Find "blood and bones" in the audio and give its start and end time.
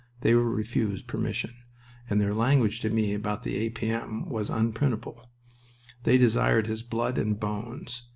6.81-8.09